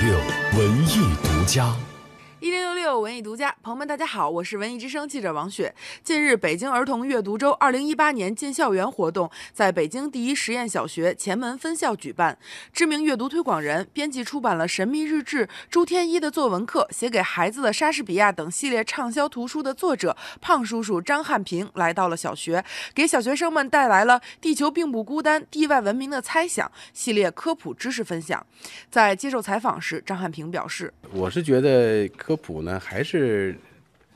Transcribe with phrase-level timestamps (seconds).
[0.00, 0.14] 六
[0.58, 1.95] 文艺独家。
[2.38, 5.74] 一零六六文艺独家，朋友们，大家好，我是文艺之声记者王雪。
[6.04, 12.38] 近日，北京儿童阅读周二零一八年进校园活动在北京第一实验小学前门分校举办。
[12.74, 22.62] 知名阅读推广人、编辑出版了《神秘日志》《朱天一的作文课》写给孩子的莎士比亚等系列畅销图书的作者胖叔叔张汉平来到了小学，
[22.94, 28.46] 给小学生们带来了《地球并不孤单：地外文明的猜想》系列科普知识分享。
[28.90, 33.54] 在接受采访时，张汉平表示：“我是觉得科普呢，还是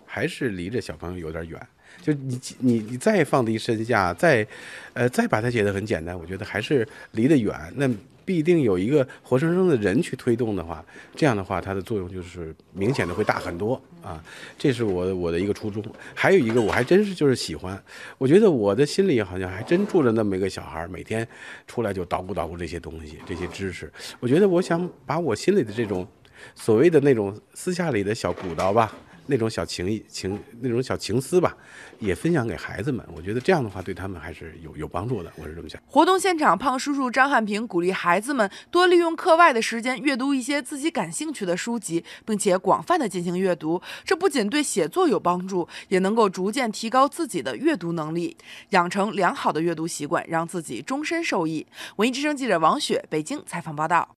[0.07, 1.61] 还是离着小朋友有点远。
[2.01, 4.47] 就你你你再放低身价，再
[4.95, 7.55] 呃再把它写得很简单，我觉得还是离得远。
[7.77, 7.91] 那
[8.25, 10.85] 必定有一个活生生的人去推动的话，
[11.17, 14.23] 这样的话它的作用就是明显的会大很多啊。
[14.57, 15.85] 这是我我的一个初衷。
[16.15, 17.83] 还有一个，我还真是就是喜欢，
[18.19, 21.27] 我觉得我的心里好像还真住着那么一个小孩，每天
[21.67, 23.93] 出来就捣鼓捣鼓这些东西，这些知识。
[24.21, 26.07] 我觉得我想把我心里的这种。
[26.55, 28.93] 所谓的那种私下里的小鼓捣吧，
[29.27, 31.57] 那种小情谊情那种小情思吧，
[31.99, 33.05] 也分享给孩子们。
[33.15, 35.33] 我觉得这样的话对他们还是有有帮助的。
[35.37, 35.81] 我是这么想。
[35.87, 43.81] 活动现场，胖叔叔张汉平鼓励孩子们多利用课外的时间阅读一些自己感兴趣的书籍，并且广泛的进行阅读。
[44.05, 48.37] 这不仅对写作有帮助，也能够逐渐提高自己的阅读能力，
[48.71, 51.67] 养成良好的阅读习惯，让自己终身受益。
[51.97, 54.17] 文艺之声记者王雪北京采访报道。